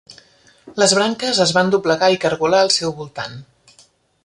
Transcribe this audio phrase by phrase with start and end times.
[0.83, 3.39] Les branques es van doblegar i cargolar al seu voltant.